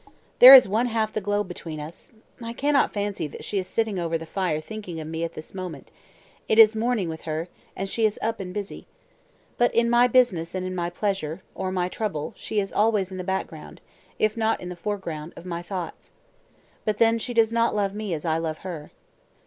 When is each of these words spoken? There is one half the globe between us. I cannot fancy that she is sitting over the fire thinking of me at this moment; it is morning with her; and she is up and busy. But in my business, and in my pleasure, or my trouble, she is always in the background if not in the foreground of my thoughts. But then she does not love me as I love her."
There 0.39 0.55
is 0.55 0.67
one 0.67 0.87
half 0.87 1.13
the 1.13 1.21
globe 1.21 1.47
between 1.47 1.79
us. 1.79 2.11
I 2.41 2.53
cannot 2.53 2.91
fancy 2.91 3.27
that 3.27 3.43
she 3.43 3.59
is 3.59 3.67
sitting 3.67 3.99
over 3.99 4.17
the 4.17 4.25
fire 4.25 4.59
thinking 4.59 4.99
of 4.99 5.07
me 5.07 5.23
at 5.23 5.33
this 5.35 5.53
moment; 5.53 5.91
it 6.49 6.57
is 6.57 6.75
morning 6.75 7.07
with 7.07 7.21
her; 7.29 7.49
and 7.75 7.87
she 7.87 8.03
is 8.03 8.17
up 8.19 8.39
and 8.39 8.51
busy. 8.51 8.87
But 9.59 9.71
in 9.75 9.91
my 9.91 10.07
business, 10.07 10.55
and 10.55 10.65
in 10.65 10.73
my 10.73 10.89
pleasure, 10.89 11.43
or 11.53 11.71
my 11.71 11.87
trouble, 11.87 12.33
she 12.35 12.59
is 12.59 12.73
always 12.73 13.11
in 13.11 13.19
the 13.19 13.23
background 13.23 13.79
if 14.17 14.35
not 14.35 14.59
in 14.59 14.69
the 14.69 14.75
foreground 14.75 15.33
of 15.35 15.45
my 15.45 15.61
thoughts. 15.61 16.09
But 16.83 16.97
then 16.97 17.19
she 17.19 17.35
does 17.35 17.53
not 17.53 17.75
love 17.75 17.93
me 17.93 18.11
as 18.15 18.25
I 18.25 18.39
love 18.39 18.57
her." 18.65 18.89